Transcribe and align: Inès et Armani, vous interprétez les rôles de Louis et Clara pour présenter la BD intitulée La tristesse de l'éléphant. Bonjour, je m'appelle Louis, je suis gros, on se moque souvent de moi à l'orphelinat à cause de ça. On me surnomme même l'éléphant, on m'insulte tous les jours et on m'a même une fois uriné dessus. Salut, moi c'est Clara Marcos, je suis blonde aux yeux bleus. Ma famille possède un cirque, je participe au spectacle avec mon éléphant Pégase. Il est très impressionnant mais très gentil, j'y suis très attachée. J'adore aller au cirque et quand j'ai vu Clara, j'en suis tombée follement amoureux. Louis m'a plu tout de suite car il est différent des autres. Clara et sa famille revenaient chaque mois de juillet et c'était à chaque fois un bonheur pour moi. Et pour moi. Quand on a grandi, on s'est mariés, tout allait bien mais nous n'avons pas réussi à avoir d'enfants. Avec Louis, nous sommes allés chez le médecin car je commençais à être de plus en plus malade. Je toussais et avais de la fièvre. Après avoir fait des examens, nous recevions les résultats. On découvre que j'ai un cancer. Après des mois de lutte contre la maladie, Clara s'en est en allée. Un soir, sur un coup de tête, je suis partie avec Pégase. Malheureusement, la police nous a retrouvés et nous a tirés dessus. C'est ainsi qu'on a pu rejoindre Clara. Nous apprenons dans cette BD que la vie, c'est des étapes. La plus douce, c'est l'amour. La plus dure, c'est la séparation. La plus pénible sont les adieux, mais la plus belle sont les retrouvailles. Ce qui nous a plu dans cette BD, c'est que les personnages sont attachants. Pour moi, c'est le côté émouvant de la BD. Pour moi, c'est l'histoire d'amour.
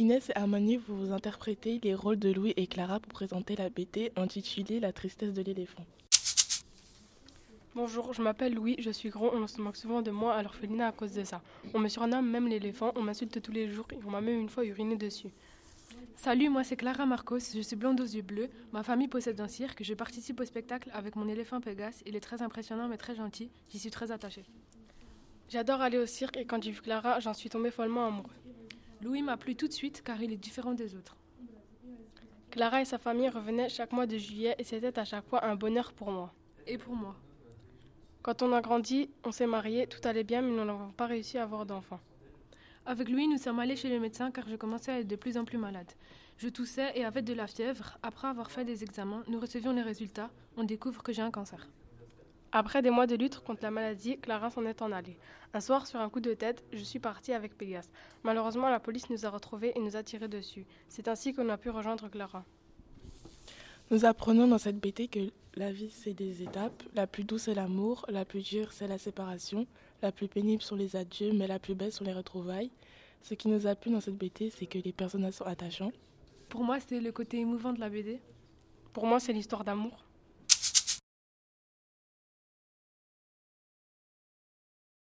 Inès 0.00 0.30
et 0.30 0.38
Armani, 0.38 0.76
vous 0.76 1.10
interprétez 1.10 1.80
les 1.82 1.92
rôles 1.92 2.20
de 2.20 2.30
Louis 2.30 2.54
et 2.56 2.68
Clara 2.68 3.00
pour 3.00 3.12
présenter 3.12 3.56
la 3.56 3.68
BD 3.68 4.12
intitulée 4.14 4.78
La 4.78 4.92
tristesse 4.92 5.34
de 5.34 5.42
l'éléphant. 5.42 5.84
Bonjour, 7.74 8.12
je 8.14 8.22
m'appelle 8.22 8.54
Louis, 8.54 8.76
je 8.78 8.90
suis 8.90 9.08
gros, 9.08 9.34
on 9.34 9.48
se 9.48 9.60
moque 9.60 9.76
souvent 9.76 10.00
de 10.00 10.12
moi 10.12 10.34
à 10.34 10.42
l'orphelinat 10.44 10.86
à 10.86 10.92
cause 10.92 11.14
de 11.14 11.24
ça. 11.24 11.42
On 11.74 11.80
me 11.80 11.88
surnomme 11.88 12.30
même 12.30 12.46
l'éléphant, 12.46 12.92
on 12.94 13.02
m'insulte 13.02 13.42
tous 13.42 13.50
les 13.50 13.68
jours 13.72 13.88
et 13.90 13.98
on 14.06 14.10
m'a 14.10 14.20
même 14.20 14.38
une 14.38 14.48
fois 14.48 14.64
uriné 14.64 14.94
dessus. 14.94 15.30
Salut, 16.14 16.48
moi 16.48 16.62
c'est 16.62 16.76
Clara 16.76 17.04
Marcos, 17.04 17.40
je 17.52 17.60
suis 17.60 17.74
blonde 17.74 18.00
aux 18.00 18.04
yeux 18.04 18.22
bleus. 18.22 18.50
Ma 18.70 18.84
famille 18.84 19.08
possède 19.08 19.40
un 19.40 19.48
cirque, 19.48 19.82
je 19.82 19.94
participe 19.94 20.38
au 20.38 20.44
spectacle 20.44 20.90
avec 20.94 21.16
mon 21.16 21.26
éléphant 21.26 21.60
Pégase. 21.60 22.04
Il 22.06 22.14
est 22.14 22.20
très 22.20 22.40
impressionnant 22.40 22.86
mais 22.86 22.98
très 22.98 23.16
gentil, 23.16 23.50
j'y 23.68 23.80
suis 23.80 23.90
très 23.90 24.12
attachée. 24.12 24.44
J'adore 25.48 25.80
aller 25.80 25.98
au 25.98 26.06
cirque 26.06 26.36
et 26.36 26.44
quand 26.44 26.62
j'ai 26.62 26.70
vu 26.70 26.82
Clara, 26.82 27.18
j'en 27.18 27.34
suis 27.34 27.50
tombée 27.50 27.72
follement 27.72 28.06
amoureux. 28.06 28.30
Louis 29.00 29.22
m'a 29.22 29.36
plu 29.36 29.54
tout 29.54 29.68
de 29.68 29.72
suite 29.72 30.02
car 30.02 30.20
il 30.22 30.32
est 30.32 30.36
différent 30.36 30.74
des 30.74 30.96
autres. 30.96 31.16
Clara 32.50 32.80
et 32.80 32.84
sa 32.84 32.98
famille 32.98 33.28
revenaient 33.28 33.68
chaque 33.68 33.92
mois 33.92 34.06
de 34.06 34.18
juillet 34.18 34.56
et 34.58 34.64
c'était 34.64 34.98
à 34.98 35.04
chaque 35.04 35.26
fois 35.26 35.44
un 35.44 35.54
bonheur 35.54 35.92
pour 35.92 36.10
moi. 36.10 36.32
Et 36.66 36.78
pour 36.78 36.94
moi. 36.94 37.14
Quand 38.22 38.42
on 38.42 38.52
a 38.52 38.60
grandi, 38.60 39.10
on 39.24 39.30
s'est 39.30 39.46
mariés, 39.46 39.86
tout 39.86 40.00
allait 40.06 40.24
bien 40.24 40.42
mais 40.42 40.50
nous 40.50 40.64
n'avons 40.64 40.90
pas 40.90 41.06
réussi 41.06 41.38
à 41.38 41.44
avoir 41.44 41.64
d'enfants. 41.64 42.00
Avec 42.86 43.08
Louis, 43.08 43.28
nous 43.28 43.38
sommes 43.38 43.60
allés 43.60 43.76
chez 43.76 43.90
le 43.90 44.00
médecin 44.00 44.30
car 44.30 44.48
je 44.48 44.56
commençais 44.56 44.92
à 44.92 45.00
être 45.00 45.06
de 45.06 45.16
plus 45.16 45.36
en 45.36 45.44
plus 45.44 45.58
malade. 45.58 45.92
Je 46.38 46.48
toussais 46.48 46.92
et 46.94 47.04
avais 47.04 47.22
de 47.22 47.34
la 47.34 47.46
fièvre. 47.46 47.98
Après 48.02 48.28
avoir 48.28 48.50
fait 48.50 48.64
des 48.64 48.82
examens, 48.82 49.22
nous 49.28 49.38
recevions 49.38 49.72
les 49.72 49.82
résultats. 49.82 50.30
On 50.56 50.64
découvre 50.64 51.02
que 51.02 51.12
j'ai 51.12 51.22
un 51.22 51.30
cancer. 51.30 51.68
Après 52.50 52.80
des 52.80 52.88
mois 52.88 53.06
de 53.06 53.14
lutte 53.14 53.40
contre 53.40 53.62
la 53.62 53.70
maladie, 53.70 54.16
Clara 54.18 54.48
s'en 54.48 54.64
est 54.64 54.80
en 54.80 54.90
allée. 54.90 55.18
Un 55.52 55.60
soir, 55.60 55.86
sur 55.86 56.00
un 56.00 56.08
coup 56.08 56.20
de 56.20 56.32
tête, 56.32 56.64
je 56.72 56.82
suis 56.82 56.98
partie 56.98 57.34
avec 57.34 57.58
Pégase. 57.58 57.90
Malheureusement, 58.22 58.70
la 58.70 58.80
police 58.80 59.10
nous 59.10 59.26
a 59.26 59.30
retrouvés 59.30 59.72
et 59.76 59.80
nous 59.80 59.96
a 59.96 60.02
tirés 60.02 60.28
dessus. 60.28 60.64
C'est 60.88 61.08
ainsi 61.08 61.34
qu'on 61.34 61.50
a 61.50 61.58
pu 61.58 61.68
rejoindre 61.68 62.08
Clara. 62.08 62.44
Nous 63.90 64.06
apprenons 64.06 64.46
dans 64.46 64.56
cette 64.56 64.78
BD 64.78 65.08
que 65.08 65.30
la 65.56 65.72
vie, 65.72 65.90
c'est 65.90 66.14
des 66.14 66.42
étapes. 66.42 66.82
La 66.94 67.06
plus 67.06 67.24
douce, 67.24 67.42
c'est 67.42 67.54
l'amour. 67.54 68.06
La 68.08 68.24
plus 68.24 68.42
dure, 68.42 68.72
c'est 68.72 68.88
la 68.88 68.98
séparation. 68.98 69.66
La 70.00 70.10
plus 70.10 70.28
pénible 70.28 70.62
sont 70.62 70.76
les 70.76 70.96
adieux, 70.96 71.32
mais 71.34 71.46
la 71.46 71.58
plus 71.58 71.74
belle 71.74 71.92
sont 71.92 72.04
les 72.04 72.14
retrouvailles. 72.14 72.70
Ce 73.20 73.34
qui 73.34 73.48
nous 73.48 73.66
a 73.66 73.74
plu 73.74 73.90
dans 73.90 74.00
cette 74.00 74.16
BD, 74.16 74.50
c'est 74.50 74.66
que 74.66 74.78
les 74.78 74.92
personnages 74.92 75.34
sont 75.34 75.44
attachants. 75.44 75.92
Pour 76.48 76.64
moi, 76.64 76.80
c'est 76.80 77.00
le 77.00 77.12
côté 77.12 77.40
émouvant 77.40 77.74
de 77.74 77.80
la 77.80 77.90
BD. 77.90 78.20
Pour 78.94 79.06
moi, 79.06 79.20
c'est 79.20 79.34
l'histoire 79.34 79.64
d'amour. 79.64 80.07